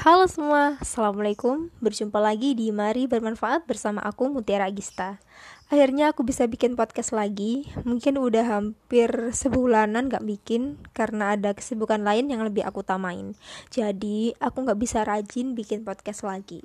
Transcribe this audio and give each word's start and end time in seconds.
Halo 0.00 0.24
semua, 0.32 0.80
Assalamualaikum. 0.80 1.68
Berjumpa 1.84 2.24
lagi 2.24 2.56
di 2.56 2.72
Mari 2.72 3.04
Bermanfaat 3.04 3.68
bersama 3.68 4.00
aku 4.00 4.32
Mutiara 4.32 4.64
Agista. 4.64 5.20
Akhirnya 5.68 6.16
aku 6.16 6.24
bisa 6.24 6.48
bikin 6.48 6.72
podcast 6.72 7.12
lagi. 7.12 7.68
Mungkin 7.84 8.16
udah 8.16 8.48
hampir 8.48 9.12
sebulanan 9.36 10.08
gak 10.08 10.24
bikin 10.24 10.80
Karena 10.96 11.36
ada 11.36 11.52
kesibukan 11.52 12.00
lain 12.00 12.32
yang 12.32 12.40
lebih 12.40 12.64
aku 12.64 12.80
tamain 12.80 13.36
Jadi 13.68 14.32
aku 14.40 14.64
gak 14.64 14.80
bisa 14.80 15.04
rajin 15.04 15.52
bikin 15.52 15.84
podcast 15.84 16.24
lagi. 16.24 16.64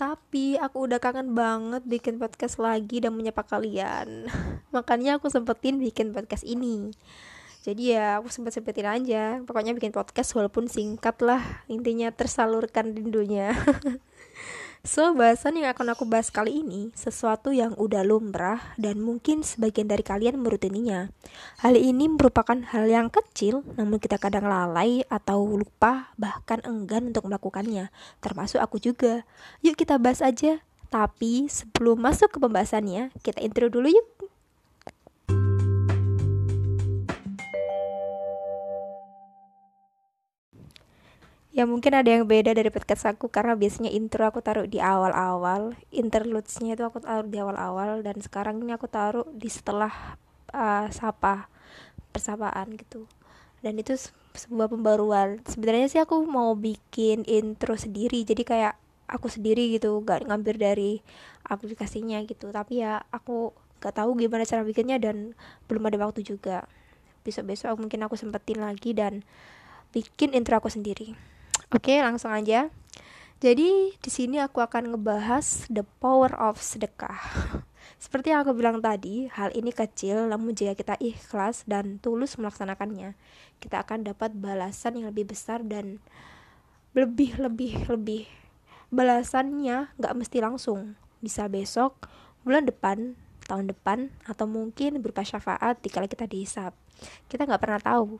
Tapi 0.00 0.56
aku 0.56 0.88
udah 0.88 1.04
kangen 1.04 1.36
banget 1.36 1.84
bikin 1.84 2.16
podcast 2.16 2.56
lagi 2.56 3.04
dan 3.04 3.12
menyapa 3.12 3.44
kalian. 3.44 4.32
Makanya 4.74 5.20
aku 5.20 5.28
sempetin 5.28 5.76
bikin 5.84 6.16
podcast 6.16 6.48
ini 6.48 6.96
jadi 7.60 7.82
ya 7.82 8.06
aku 8.20 8.32
sempet 8.32 8.56
sempetin 8.56 8.88
aja 8.88 9.44
pokoknya 9.44 9.76
bikin 9.76 9.92
podcast 9.92 10.32
walaupun 10.32 10.66
singkat 10.66 11.20
lah 11.20 11.40
intinya 11.68 12.08
tersalurkan 12.12 12.96
rindunya 12.96 13.52
So, 14.80 15.12
bahasan 15.12 15.60
yang 15.60 15.76
akan 15.76 15.92
aku 15.92 16.08
bahas 16.08 16.32
kali 16.32 16.64
ini 16.64 16.88
sesuatu 16.96 17.52
yang 17.52 17.76
udah 17.76 18.00
lumrah 18.00 18.72
dan 18.80 18.96
mungkin 18.96 19.44
sebagian 19.44 19.84
dari 19.84 20.00
kalian 20.00 20.40
merutininya. 20.40 21.12
Hal 21.60 21.76
ini 21.76 22.08
merupakan 22.08 22.56
hal 22.56 22.88
yang 22.88 23.12
kecil, 23.12 23.60
namun 23.76 24.00
kita 24.00 24.16
kadang 24.16 24.48
lalai 24.48 25.04
atau 25.12 25.44
lupa, 25.44 26.16
bahkan 26.16 26.64
enggan 26.64 27.12
untuk 27.12 27.28
melakukannya, 27.28 27.92
termasuk 28.24 28.56
aku 28.56 28.80
juga. 28.80 29.28
Yuk 29.60 29.76
kita 29.76 30.00
bahas 30.00 30.24
aja. 30.24 30.64
Tapi 30.88 31.52
sebelum 31.52 32.00
masuk 32.00 32.32
ke 32.32 32.38
pembahasannya, 32.40 33.12
kita 33.20 33.44
intro 33.44 33.68
dulu 33.68 33.92
yuk. 33.92 34.19
Ya 41.60 41.68
mungkin 41.68 41.92
ada 41.92 42.08
yang 42.08 42.24
beda 42.24 42.56
dari 42.56 42.72
podcast 42.72 43.04
aku 43.04 43.28
karena 43.28 43.52
biasanya 43.52 43.92
intro 43.92 44.24
aku 44.24 44.40
taruh 44.40 44.64
di 44.64 44.80
awal-awal, 44.80 45.76
interludes-nya 45.92 46.72
itu 46.72 46.88
aku 46.88 47.04
taruh 47.04 47.28
di 47.28 47.36
awal-awal 47.36 48.00
dan 48.00 48.16
sekarang 48.16 48.64
ini 48.64 48.72
aku 48.72 48.88
taruh 48.88 49.28
di 49.28 49.52
setelah 49.52 50.16
uh, 50.56 50.88
sapa 50.88 51.52
persapaan 52.16 52.80
gitu. 52.80 53.04
Dan 53.60 53.76
itu 53.76 53.92
sebuah 54.32 54.72
pembaruan. 54.72 55.44
Sebenarnya 55.44 55.92
sih 55.92 56.00
aku 56.00 56.24
mau 56.24 56.56
bikin 56.56 57.28
intro 57.28 57.76
sendiri, 57.76 58.24
jadi 58.24 58.40
kayak 58.40 58.74
aku 59.04 59.28
sendiri 59.28 59.68
gitu, 59.76 60.00
gak 60.00 60.24
ngambil 60.24 60.56
dari 60.56 61.04
aplikasinya 61.44 62.24
gitu. 62.24 62.48
Tapi 62.56 62.88
ya 62.88 63.04
aku 63.12 63.52
gak 63.84 64.00
tahu 64.00 64.16
gimana 64.16 64.48
cara 64.48 64.64
bikinnya 64.64 64.96
dan 64.96 65.36
belum 65.68 65.92
ada 65.92 66.08
waktu 66.08 66.24
juga. 66.24 66.64
Besok-besok 67.20 67.76
mungkin 67.76 68.00
aku 68.00 68.16
sempetin 68.16 68.64
lagi 68.64 68.96
dan 68.96 69.28
bikin 69.92 70.32
intro 70.32 70.56
aku 70.56 70.72
sendiri. 70.72 71.28
Oke, 71.70 72.02
langsung 72.02 72.34
aja. 72.34 72.66
Jadi 73.38 73.94
di 73.94 74.10
sini 74.10 74.42
aku 74.42 74.58
akan 74.58 74.90
ngebahas 74.90 75.70
the 75.70 75.86
power 76.02 76.34
of 76.34 76.58
sedekah. 76.58 77.14
Seperti 78.02 78.34
yang 78.34 78.42
aku 78.42 78.58
bilang 78.58 78.82
tadi, 78.82 79.30
hal 79.30 79.54
ini 79.54 79.70
kecil 79.70 80.26
namun 80.26 80.50
jika 80.50 80.74
kita 80.74 80.98
ikhlas 80.98 81.62
dan 81.70 82.02
tulus 82.02 82.34
melaksanakannya, 82.42 83.14
kita 83.62 83.86
akan 83.86 84.02
dapat 84.02 84.34
balasan 84.34 84.98
yang 84.98 85.14
lebih 85.14 85.30
besar 85.30 85.62
dan 85.62 86.02
lebih 86.90 87.38
lebih 87.38 87.86
lebih. 87.86 88.26
Balasannya 88.90 89.94
nggak 89.94 90.14
mesti 90.18 90.42
langsung, 90.42 90.98
bisa 91.22 91.46
besok, 91.46 92.10
bulan 92.42 92.66
depan, 92.66 93.14
tahun 93.46 93.70
depan, 93.70 94.10
atau 94.26 94.50
mungkin 94.50 94.98
berupa 94.98 95.22
syafaat 95.22 95.78
dikala 95.86 96.10
kita 96.10 96.26
dihisap. 96.26 96.74
Kita 97.30 97.46
nggak 97.46 97.62
pernah 97.62 97.78
tahu 97.78 98.18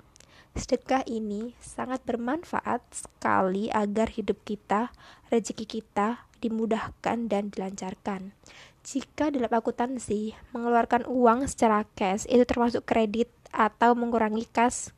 Sedekah 0.58 1.06
ini 1.06 1.54
sangat 1.62 2.02
bermanfaat 2.02 2.82
sekali 2.90 3.70
agar 3.70 4.10
hidup 4.10 4.42
kita, 4.42 4.90
rezeki 5.30 5.66
kita 5.80 6.26
dimudahkan 6.42 7.30
dan 7.30 7.54
dilancarkan. 7.54 8.34
Jika 8.80 9.28
dalam 9.30 9.52
akuntansi 9.52 10.34
mengeluarkan 10.56 11.04
uang 11.06 11.46
secara 11.46 11.84
cash 11.94 12.24
itu 12.26 12.42
termasuk 12.48 12.82
kredit 12.88 13.28
atau 13.50 13.98
mengurangi 13.98 14.46
kas 14.46 14.94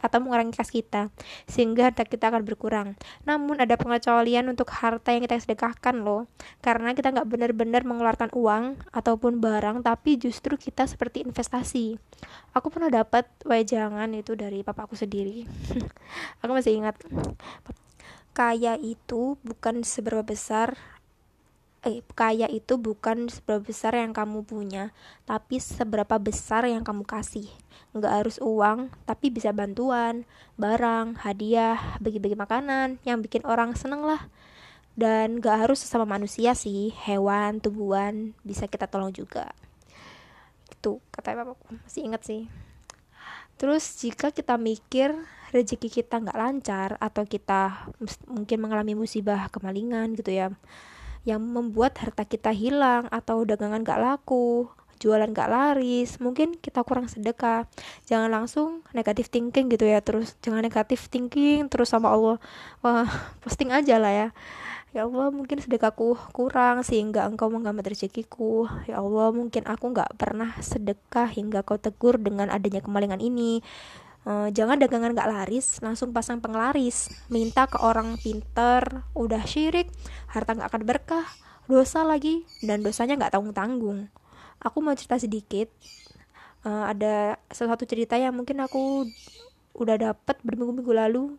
atau 0.00 0.18
mengurangi 0.18 0.56
kas 0.56 0.72
kita 0.72 1.12
sehingga 1.44 1.92
harta 1.92 2.08
kita 2.08 2.32
akan 2.32 2.42
berkurang. 2.42 2.98
Namun 3.28 3.60
ada 3.60 3.76
pengecualian 3.76 4.48
untuk 4.48 4.72
harta 4.72 5.12
yang 5.12 5.22
kita 5.24 5.38
sedekahkan 5.38 6.00
loh, 6.00 6.26
karena 6.64 6.96
kita 6.96 7.12
nggak 7.12 7.28
benar-benar 7.28 7.82
mengeluarkan 7.84 8.32
uang 8.32 8.80
ataupun 8.90 9.38
barang, 9.38 9.84
tapi 9.84 10.16
justru 10.18 10.56
kita 10.56 10.88
seperti 10.88 11.22
investasi. 11.22 12.00
Aku 12.56 12.72
pernah 12.72 12.88
dapat 12.88 13.28
wajangan 13.44 14.10
itu 14.16 14.34
dari 14.34 14.64
papaku 14.64 14.96
sendiri. 14.96 15.44
aku 16.42 16.52
masih 16.52 16.80
ingat 16.80 16.96
kaya 18.32 18.80
itu 18.80 19.36
bukan 19.44 19.84
seberapa 19.84 20.24
besar 20.24 20.80
eh, 21.82 21.98
kaya 22.14 22.46
itu 22.46 22.78
bukan 22.78 23.26
seberapa 23.26 23.66
besar 23.66 23.98
yang 23.98 24.14
kamu 24.14 24.46
punya, 24.46 24.94
tapi 25.26 25.58
seberapa 25.58 26.14
besar 26.22 26.62
yang 26.70 26.86
kamu 26.86 27.02
kasih. 27.02 27.50
Nggak 27.90 28.12
harus 28.22 28.36
uang, 28.38 28.94
tapi 29.02 29.34
bisa 29.34 29.50
bantuan, 29.50 30.22
barang, 30.54 31.18
hadiah, 31.26 31.98
bagi-bagi 31.98 32.38
makanan, 32.38 33.02
yang 33.02 33.18
bikin 33.18 33.42
orang 33.42 33.74
seneng 33.74 34.06
lah. 34.06 34.30
Dan 34.94 35.42
nggak 35.42 35.66
harus 35.66 35.82
sesama 35.82 36.06
manusia 36.06 36.54
sih, 36.54 36.94
hewan, 37.02 37.58
tumbuhan, 37.58 38.38
bisa 38.46 38.70
kita 38.70 38.86
tolong 38.86 39.10
juga. 39.10 39.50
Itu 40.70 41.02
katanya 41.10 41.42
bapakku, 41.42 41.82
masih 41.82 42.02
inget 42.06 42.22
sih. 42.22 42.42
Terus 43.58 43.84
jika 43.98 44.30
kita 44.30 44.54
mikir 44.54 45.14
rezeki 45.50 46.02
kita 46.02 46.22
nggak 46.22 46.38
lancar 46.38 46.88
atau 46.96 47.26
kita 47.28 47.90
mungkin 48.24 48.58
mengalami 48.58 48.96
musibah 48.96 49.52
kemalingan 49.52 50.16
gitu 50.16 50.32
ya 50.32 50.48
yang 51.22 51.42
membuat 51.42 51.98
harta 52.02 52.26
kita 52.26 52.50
hilang 52.50 53.06
atau 53.10 53.46
dagangan 53.46 53.82
gak 53.86 54.02
laku 54.02 54.70
jualan 55.02 55.26
gak 55.34 55.50
laris 55.50 56.22
mungkin 56.22 56.54
kita 56.54 56.86
kurang 56.86 57.10
sedekah. 57.10 57.66
Jangan 58.06 58.30
langsung 58.30 58.86
negatif 58.94 59.26
thinking 59.26 59.66
gitu 59.66 59.82
ya 59.82 59.98
terus 59.98 60.38
jangan 60.38 60.62
negatif 60.62 61.10
thinking 61.10 61.66
terus 61.66 61.90
sama 61.90 62.14
Allah. 62.14 62.38
Wah 62.86 63.10
posting 63.42 63.74
aja 63.74 63.98
lah 63.98 64.14
ya. 64.14 64.28
Ya 64.92 65.08
Allah 65.08 65.32
mungkin 65.34 65.58
sedekahku 65.58 66.30
kurang 66.30 66.86
sehingga 66.86 67.26
engkau 67.26 67.50
menggambar 67.50 67.90
rezekiku. 67.90 68.70
Ya 68.86 69.02
Allah 69.02 69.34
mungkin 69.34 69.66
aku 69.66 69.90
nggak 69.90 70.14
pernah 70.14 70.54
sedekah 70.62 71.26
hingga 71.26 71.66
kau 71.66 71.82
tegur 71.82 72.20
dengan 72.22 72.46
adanya 72.52 72.78
kemalingan 72.78 73.18
ini 73.18 73.64
uh, 74.26 74.48
jangan 74.50 74.78
dagangan 74.78 75.14
gak 75.14 75.30
laris 75.30 75.78
langsung 75.80 76.10
pasang 76.10 76.38
penglaris. 76.42 77.08
Minta 77.32 77.66
ke 77.66 77.78
orang 77.80 78.18
pinter 78.20 79.06
udah 79.16 79.42
syirik 79.46 79.88
harta 80.30 80.56
gak 80.58 80.68
akan 80.72 80.82
berkah 80.82 81.26
dosa 81.70 82.02
lagi 82.02 82.42
dan 82.62 82.82
dosanya 82.82 83.16
gak 83.18 83.38
tanggung 83.38 83.54
tanggung 83.54 84.10
aku 84.62 84.78
mau 84.80 84.94
cerita 84.94 85.18
sedikit. 85.18 85.68
Uh, 86.62 86.86
ada 86.86 87.42
sesuatu 87.50 87.82
cerita 87.82 88.14
yang 88.14 88.30
mungkin 88.38 88.62
aku 88.62 89.10
udah 89.74 89.98
dapet 89.98 90.38
berminggu-minggu 90.46 90.94
lalu. 90.94 91.34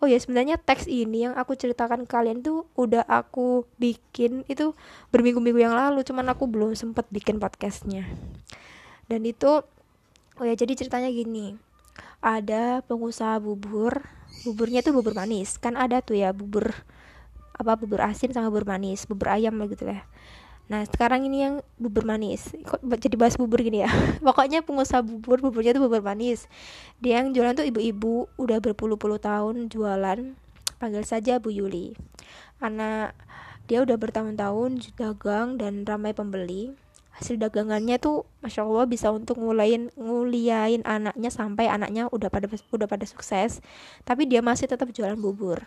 Oh 0.00 0.08
ya 0.08 0.16
sebenarnya 0.16 0.56
teks 0.56 0.88
ini 0.88 1.28
yang 1.28 1.36
aku 1.36 1.52
ceritakan 1.58 2.08
ke 2.08 2.16
kalian 2.16 2.40
tuh 2.40 2.64
udah 2.72 3.04
aku 3.04 3.68
bikin 3.76 4.48
itu 4.48 4.72
berminggu-minggu 5.12 5.60
yang 5.60 5.76
lalu 5.76 6.00
cuman 6.06 6.32
aku 6.32 6.48
belum 6.48 6.72
sempet 6.72 7.04
bikin 7.12 7.36
podcastnya. 7.36 8.08
Dan 9.10 9.26
itu 9.28 9.60
oh 10.40 10.44
ya 10.46 10.56
jadi 10.56 10.72
ceritanya 10.72 11.12
gini 11.12 11.58
ada 12.20 12.84
pengusaha 12.84 13.40
bubur 13.40 14.04
buburnya 14.44 14.80
tuh 14.84 14.96
bubur 14.96 15.16
manis. 15.16 15.56
Kan 15.56 15.76
ada 15.76 16.00
tuh 16.04 16.16
ya 16.16 16.32
bubur 16.32 16.72
apa 17.56 17.76
bubur 17.76 18.00
asin 18.00 18.32
sama 18.32 18.48
bubur 18.48 18.64
manis 18.64 19.04
bubur 19.04 19.32
ayam 19.32 19.56
gitu 19.68 19.84
lah. 19.88 20.04
Nah 20.70 20.86
sekarang 20.86 21.26
ini 21.26 21.44
yang 21.44 21.54
bubur 21.76 22.06
manis. 22.06 22.54
Kok 22.64 22.86
jadi 22.96 23.16
bahas 23.18 23.34
bubur 23.34 23.60
gini 23.60 23.82
ya? 23.82 23.90
Pokoknya 24.26 24.62
pengusaha 24.62 25.02
bubur 25.02 25.42
buburnya 25.42 25.74
tuh 25.74 25.84
bubur 25.84 26.00
manis. 26.00 26.46
Dia 27.02 27.20
yang 27.20 27.34
jualan 27.34 27.58
tuh 27.58 27.66
ibu-ibu 27.66 28.30
udah 28.38 28.62
berpuluh-puluh 28.62 29.18
tahun 29.18 29.66
jualan. 29.66 30.38
Panggil 30.80 31.04
saja 31.04 31.42
Bu 31.42 31.52
Yuli. 31.52 31.92
Anak 32.62 33.12
dia 33.68 33.84
udah 33.84 33.98
bertahun-tahun 34.00 34.94
dagang 34.98 35.60
dan 35.60 35.84
ramai 35.84 36.10
pembeli 36.10 36.74
hasil 37.16 37.36
dagangannya 37.36 37.98
tuh 37.98 38.26
masya 38.40 38.62
allah 38.62 38.86
bisa 38.86 39.10
untuk 39.10 39.38
ngulain 39.42 39.90
nguliain 39.98 40.82
anaknya 40.86 41.30
sampai 41.30 41.66
anaknya 41.66 42.06
udah 42.10 42.30
pada 42.30 42.46
udah 42.48 42.86
pada 42.86 43.06
sukses 43.06 43.58
tapi 44.06 44.30
dia 44.30 44.40
masih 44.40 44.70
tetap 44.70 44.90
jualan 44.94 45.18
bubur 45.18 45.66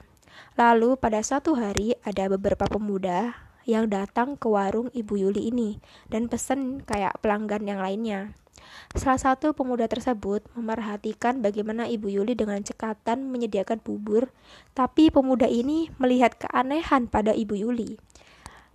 lalu 0.56 0.95
pada 0.98 1.19
suatu 1.22 1.54
hari 1.54 1.98
ada 2.07 2.31
beberapa 2.31 2.66
pemuda 2.66 3.36
yang 3.63 3.88
datang 3.88 4.36
ke 4.36 4.48
warung 4.48 4.92
ibu 4.92 5.16
Yuli 5.16 5.48
ini 5.48 5.80
dan 6.12 6.28
pesen 6.28 6.84
kayak 6.84 7.19
pelanggan 7.24 7.63
yang 7.63 7.80
lainnya 7.80 8.36
Salah 8.94 9.18
satu 9.18 9.57
pemuda 9.57 9.89
tersebut 9.89 10.46
memerhatikan 10.54 11.42
bagaimana 11.42 11.89
Ibu 11.89 12.13
Yuli 12.13 12.38
dengan 12.38 12.62
cekatan 12.62 13.25
menyediakan 13.25 13.81
bubur, 13.81 14.30
tapi 14.78 15.10
pemuda 15.10 15.50
ini 15.50 15.89
melihat 15.98 16.38
keanehan 16.38 17.10
pada 17.10 17.34
Ibu 17.34 17.57
Yuli. 17.57 17.98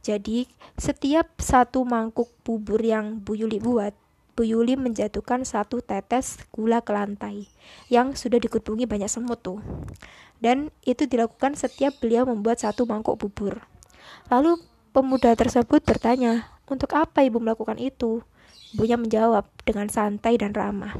Jadi, 0.03 0.47
setiap 0.79 1.41
satu 1.43 1.83
mangkuk 1.83 2.31
bubur 2.47 2.79
yang 2.81 3.19
Bu 3.21 3.35
Yuli 3.35 3.59
buat, 3.59 3.93
Bu 4.39 4.47
Yuli 4.47 4.79
menjatuhkan 4.79 5.43
satu 5.43 5.83
tetes 5.83 6.39
gula 6.55 6.79
ke 6.79 6.95
lantai 6.95 7.51
yang 7.91 8.15
sudah 8.15 8.39
dikubungi 8.39 8.87
banyak 8.87 9.11
semut 9.11 9.43
tuh. 9.43 9.59
Dan 10.39 10.71
itu 10.87 11.11
dilakukan 11.11 11.59
setiap 11.59 11.99
beliau 11.99 12.23
membuat 12.23 12.63
satu 12.63 12.87
mangkok 12.87 13.19
bubur. 13.19 13.67
Lalu 14.31 14.63
pemuda 14.95 15.35
tersebut 15.35 15.83
bertanya, 15.83 16.47
"Untuk 16.71 16.95
apa 16.95 17.27
ibu 17.27 17.43
melakukan 17.43 17.83
itu?" 17.83 18.23
Ibunya 18.69 19.01
menjawab 19.01 19.49
dengan 19.65 19.89
santai 19.89 20.37
dan 20.37 20.53
ramah. 20.53 20.93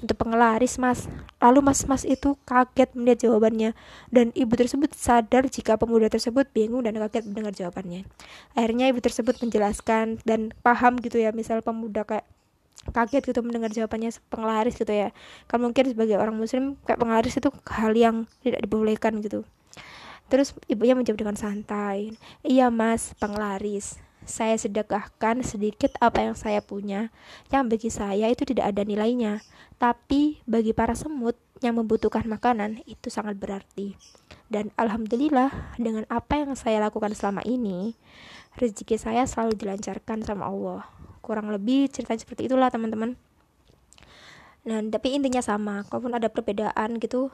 Untuk 0.00 0.16
pengelaris, 0.16 0.80
mas. 0.80 1.04
Lalu 1.36 1.60
mas-mas 1.60 2.08
itu 2.08 2.32
kaget 2.48 2.96
melihat 2.96 3.28
jawabannya. 3.28 3.76
Dan 4.08 4.32
ibu 4.32 4.56
tersebut 4.56 4.96
sadar 4.96 5.44
jika 5.52 5.76
pemuda 5.76 6.08
tersebut 6.08 6.48
bingung 6.48 6.80
dan 6.80 6.96
kaget 6.96 7.28
mendengar 7.28 7.52
jawabannya. 7.52 8.08
Akhirnya 8.56 8.88
ibu 8.88 9.04
tersebut 9.04 9.36
menjelaskan 9.36 10.24
dan 10.24 10.56
paham 10.64 10.96
gitu 11.04 11.20
ya. 11.20 11.36
Misal 11.36 11.60
pemuda 11.60 12.08
kayak 12.08 12.24
kaget 12.96 13.22
gitu 13.28 13.44
mendengar 13.44 13.68
jawabannya 13.68 14.16
pengelaris 14.32 14.80
gitu 14.80 14.92
ya. 14.92 15.12
Kan 15.44 15.60
mungkin 15.60 15.92
sebagai 15.92 16.16
orang 16.16 16.40
muslim 16.40 16.80
kayak 16.88 17.04
pengelaris 17.04 17.36
itu 17.36 17.52
hal 17.68 17.92
yang 17.92 18.24
tidak 18.40 18.64
dibolehkan 18.64 19.20
gitu. 19.20 19.44
Terus 20.32 20.56
ibunya 20.72 20.96
menjawab 20.96 21.20
dengan 21.20 21.36
santai. 21.36 22.16
Iya 22.40 22.72
mas, 22.72 23.12
pengelaris 23.20 24.00
saya 24.28 24.56
sedekahkan 24.56 25.40
sedikit 25.40 25.96
apa 26.00 26.24
yang 26.24 26.36
saya 26.36 26.60
punya, 26.60 27.08
yang 27.48 27.68
bagi 27.68 27.88
saya 27.88 28.28
itu 28.28 28.44
tidak 28.44 28.72
ada 28.74 28.82
nilainya, 28.84 29.40
tapi 29.80 30.40
bagi 30.44 30.76
para 30.76 30.92
semut 30.92 31.36
yang 31.60 31.76
membutuhkan 31.76 32.24
makanan 32.28 32.84
itu 32.88 33.08
sangat 33.12 33.36
berarti. 33.36 33.96
Dan 34.50 34.74
alhamdulillah 34.74 35.76
dengan 35.78 36.04
apa 36.10 36.42
yang 36.42 36.52
saya 36.58 36.82
lakukan 36.82 37.14
selama 37.14 37.44
ini, 37.46 37.94
rezeki 38.58 38.96
saya 38.98 39.22
selalu 39.24 39.54
dilancarkan 39.56 40.26
sama 40.26 40.50
Allah. 40.50 40.84
Kurang 41.22 41.52
lebih 41.54 41.86
cerita 41.92 42.16
seperti 42.16 42.50
itulah 42.50 42.72
teman-teman. 42.72 43.14
Nah, 44.66 44.80
tapi 44.92 45.16
intinya 45.16 45.40
sama, 45.40 45.86
kalaupun 45.88 46.12
ada 46.12 46.28
perbedaan 46.28 47.00
gitu, 47.00 47.32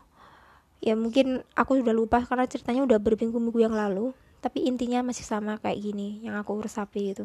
ya 0.85 0.95
mungkin 0.95 1.43
aku 1.57 1.81
sudah 1.81 1.95
lupa 1.97 2.23
karena 2.23 2.45
ceritanya 2.47 2.85
udah 2.85 2.99
berminggu-minggu 3.01 3.59
yang 3.59 3.75
lalu 3.75 4.13
tapi 4.45 4.67
intinya 4.69 5.07
masih 5.07 5.25
sama 5.25 5.61
kayak 5.61 5.81
gini 5.81 6.21
yang 6.25 6.37
aku 6.37 6.59
resapi 6.61 7.17
itu 7.17 7.25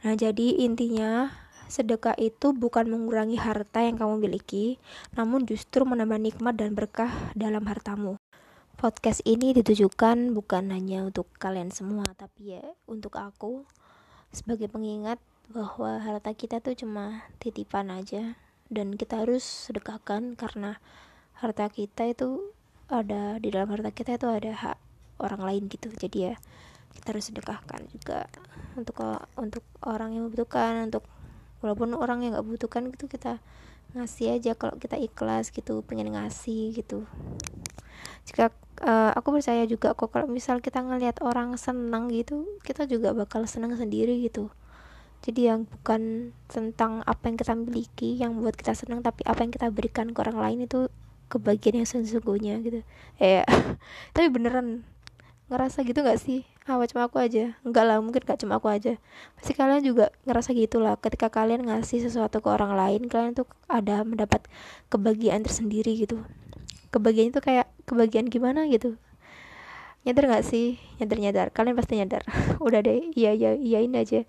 nah 0.00 0.16
jadi 0.16 0.64
intinya 0.64 1.30
sedekah 1.70 2.18
itu 2.18 2.50
bukan 2.50 2.90
mengurangi 2.90 3.38
harta 3.38 3.86
yang 3.86 3.94
kamu 3.94 4.26
miliki 4.26 4.82
namun 5.14 5.46
justru 5.46 5.86
menambah 5.86 6.18
nikmat 6.18 6.58
dan 6.58 6.74
berkah 6.74 7.14
dalam 7.38 7.62
hartamu. 7.70 8.18
Podcast 8.74 9.22
ini 9.22 9.54
ditujukan 9.54 10.34
bukan 10.34 10.74
hanya 10.74 11.06
untuk 11.06 11.30
kalian 11.38 11.70
semua 11.70 12.10
tapi 12.18 12.58
ya 12.58 12.64
untuk 12.90 13.14
aku 13.22 13.62
sebagai 14.34 14.66
pengingat 14.66 15.22
bahwa 15.50 16.02
harta 16.02 16.34
kita 16.34 16.58
tuh 16.58 16.74
cuma 16.74 17.30
titipan 17.38 17.94
aja. 17.94 18.34
Dan 18.70 18.94
kita 18.94 19.26
harus 19.26 19.42
sedekahkan 19.42 20.38
karena 20.38 20.78
harta 21.42 21.66
kita 21.66 22.06
itu 22.06 22.54
ada 22.86 23.42
di 23.42 23.50
dalam 23.50 23.66
harta 23.74 23.90
kita 23.90 24.14
itu 24.14 24.30
ada 24.30 24.54
hak 24.54 24.78
orang 25.20 25.44
lain 25.44 25.68
gitu. 25.68 25.92
Jadi 25.92 26.32
ya 26.32 26.34
kita 26.96 27.14
harus 27.14 27.30
sedekahkan 27.30 27.80
juga 27.94 28.26
untuk 28.74 28.98
untuk 29.38 29.64
orang 29.86 30.16
yang 30.16 30.26
membutuhkan 30.26 30.90
untuk 30.90 31.06
walaupun 31.62 31.94
orang 31.94 32.24
yang 32.24 32.36
nggak 32.36 32.46
butuhkan 32.48 32.88
gitu 32.90 33.06
kita 33.06 33.38
ngasih 33.94 34.38
aja 34.38 34.54
kalau 34.54 34.78
kita 34.78 34.96
ikhlas 34.96 35.50
gitu 35.50 35.82
pengen 35.86 36.14
ngasih 36.14 36.74
gitu. 36.74 37.06
Jika 38.26 38.54
uh, 38.86 39.10
aku 39.16 39.40
percaya 39.40 39.66
juga 39.66 39.96
kok 39.98 40.14
kalau 40.14 40.30
misal 40.30 40.62
kita 40.62 40.80
ngelihat 40.80 41.18
orang 41.20 41.58
senang 41.58 42.08
gitu 42.10 42.46
kita 42.62 42.86
juga 42.86 43.12
bakal 43.12 43.44
senang 43.50 43.74
sendiri 43.74 44.22
gitu. 44.22 44.50
Jadi 45.20 45.52
yang 45.52 45.68
bukan 45.68 46.32
tentang 46.48 47.04
apa 47.04 47.28
yang 47.28 47.36
kita 47.36 47.52
miliki 47.52 48.16
yang 48.16 48.40
buat 48.40 48.56
kita 48.56 48.72
senang 48.72 49.04
tapi 49.04 49.20
apa 49.28 49.44
yang 49.44 49.52
kita 49.52 49.68
berikan 49.68 50.16
ke 50.16 50.18
orang 50.24 50.38
lain 50.40 50.58
itu 50.64 50.88
kebagian 51.28 51.84
yang 51.84 51.88
sesungguhnya 51.88 52.62
gitu. 52.64 52.80
Eh 53.20 53.44
tapi 54.14 54.26
beneran 54.32 54.86
ngerasa 55.50 55.82
gitu 55.82 56.06
gak 56.06 56.22
sih? 56.22 56.46
Ah 56.64 56.78
cuma 56.86 57.10
aku 57.10 57.18
aja? 57.18 57.58
Enggak 57.66 57.84
lah 57.84 57.98
mungkin 57.98 58.22
gak 58.22 58.38
cuma 58.38 58.62
aku 58.62 58.70
aja. 58.70 58.96
Pasti 59.34 59.52
kalian 59.58 59.82
juga 59.82 60.14
ngerasa 60.22 60.54
gitulah. 60.54 60.94
Ketika 61.02 61.26
kalian 61.26 61.66
ngasih 61.66 62.06
sesuatu 62.06 62.38
ke 62.38 62.48
orang 62.48 62.78
lain 62.78 63.10
kalian 63.10 63.34
tuh 63.34 63.50
ada 63.66 64.06
mendapat 64.06 64.46
kebahagiaan 64.86 65.42
tersendiri 65.42 65.98
gitu. 65.98 66.22
Kebahagiaan 66.94 67.34
itu 67.34 67.42
kayak 67.42 67.66
kebahagiaan 67.90 68.30
gimana 68.30 68.70
gitu? 68.70 68.94
Nyadar 70.06 70.38
gak 70.38 70.46
sih? 70.46 70.78
Nyadar 71.02 71.18
nyadar. 71.18 71.46
Kalian 71.50 71.74
pasti 71.74 71.98
nyadar. 71.98 72.22
Udah 72.64 72.80
deh 72.86 73.10
iya 73.18 73.34
iya 73.34 73.58
iyain 73.58 73.90
aja. 73.98 74.22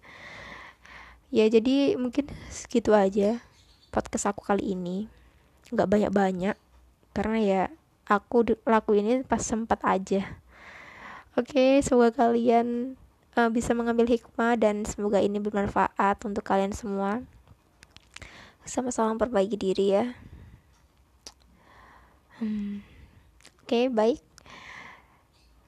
Ya 1.29 1.45
jadi 1.47 1.95
mungkin 1.95 2.27
segitu 2.50 2.97
aja 2.97 3.38
podcast 3.94 4.33
aku 4.33 4.41
kali 4.41 4.73
ini. 4.73 5.06
Nggak 5.69 5.88
banyak 5.88 6.12
banyak 6.12 6.56
karena 7.13 7.38
ya 7.39 7.62
aku 8.07 8.57
laku 8.68 9.00
ini 9.00 9.23
pas 9.23 9.44
sempat 9.44 9.79
aja 9.83 10.41
Oke, 11.39 11.80
semoga 11.80 12.12
kalian 12.28 13.00
uh, 13.39 13.48
bisa 13.48 13.72
mengambil 13.72 14.04
hikmah 14.04 14.60
dan 14.60 14.83
semoga 14.83 15.24
ini 15.24 15.39
bermanfaat 15.39 16.19
untuk 16.28 16.44
kalian 16.44 16.75
semua. 16.75 17.24
Sama-sama 18.68 19.16
perbaiki 19.16 19.56
diri 19.56 19.95
ya. 19.95 20.12
Hmm. 22.44 22.83
Oke, 23.63 23.63
okay, 23.63 23.86
baik. 23.88 24.19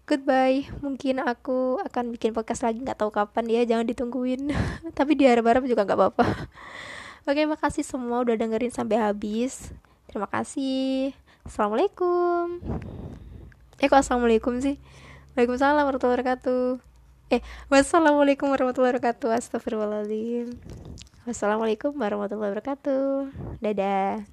Goodbye. 0.04 0.68
Mungkin 0.84 1.24
aku 1.24 1.80
akan 1.80 2.12
bikin 2.12 2.36
podcast 2.36 2.68
lagi 2.68 2.84
nggak 2.84 3.00
tahu 3.00 3.16
kapan 3.16 3.48
ya, 3.48 3.64
jangan 3.64 3.88
ditungguin. 3.88 4.52
Tapi 5.00 5.16
di 5.16 5.24
harap-harap 5.24 5.64
juga 5.64 5.88
nggak 5.88 5.96
apa-apa. 5.96 6.28
Oke, 7.24 7.40
okay, 7.40 7.46
makasih 7.48 7.88
semua 7.88 8.20
udah 8.20 8.36
dengerin 8.36 8.76
sampai 8.76 9.00
habis. 9.00 9.72
Terima 10.12 10.28
kasih. 10.28 11.16
Assalamualaikum. 11.48 12.60
Eh 13.80 13.88
kok 13.88 14.04
assalamualaikum 14.04 14.60
sih? 14.60 14.76
Waalaikumsalam 15.34 15.90
warahmatullahi 15.90 16.22
wabarakatuh. 16.22 16.78
Eh, 17.34 17.42
wassalamualaikum 17.74 18.54
warahmatullahi 18.54 18.94
wabarakatuh. 18.94 19.34
Astagfirullahaladzim. 19.34 20.54
Wassalamualaikum 21.26 21.98
warahmatullahi 21.98 22.54
wabarakatuh. 22.54 23.34
Dadah. 23.58 24.33